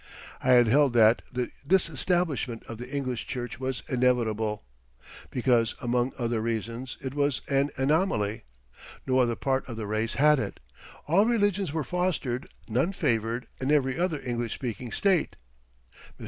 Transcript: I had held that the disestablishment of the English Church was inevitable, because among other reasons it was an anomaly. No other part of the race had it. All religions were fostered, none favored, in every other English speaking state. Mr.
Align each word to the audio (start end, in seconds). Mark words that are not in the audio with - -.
I 0.41 0.53
had 0.53 0.65
held 0.65 0.93
that 0.93 1.21
the 1.31 1.51
disestablishment 1.67 2.63
of 2.63 2.79
the 2.79 2.89
English 2.91 3.27
Church 3.27 3.59
was 3.59 3.83
inevitable, 3.87 4.63
because 5.29 5.75
among 5.79 6.13
other 6.17 6.41
reasons 6.41 6.97
it 7.01 7.13
was 7.13 7.41
an 7.47 7.69
anomaly. 7.77 8.41
No 9.05 9.19
other 9.19 9.35
part 9.35 9.69
of 9.69 9.77
the 9.77 9.85
race 9.85 10.15
had 10.15 10.39
it. 10.39 10.59
All 11.07 11.27
religions 11.27 11.71
were 11.71 11.83
fostered, 11.83 12.49
none 12.67 12.93
favored, 12.93 13.45
in 13.59 13.71
every 13.71 13.95
other 13.99 14.19
English 14.23 14.55
speaking 14.55 14.91
state. 14.91 15.35
Mr. 15.95 16.13